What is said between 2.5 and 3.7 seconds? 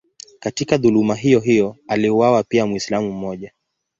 Mwislamu mmoja.